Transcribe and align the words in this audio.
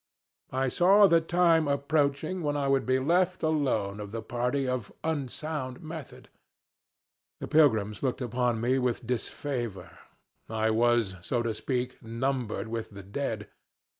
I 0.51 0.67
saw 0.69 1.05
the 1.05 1.21
time 1.21 1.67
approaching 1.67 2.41
when 2.41 2.57
I 2.57 2.67
would 2.67 2.87
be 2.87 2.97
left 2.97 3.43
alone 3.43 3.99
of 3.99 4.11
the 4.11 4.23
party 4.23 4.67
of 4.67 4.91
'unsound 5.03 5.79
method.' 5.83 6.27
The 7.39 7.47
pilgrims 7.47 8.01
looked 8.01 8.19
upon 8.19 8.59
me 8.59 8.79
with 8.79 9.05
disfavor. 9.05 9.99
I 10.49 10.71
was, 10.71 11.17
so 11.21 11.43
to 11.43 11.53
speak, 11.53 12.01
numbered 12.01 12.67
with 12.67 12.89
the 12.89 13.03
dead. 13.03 13.47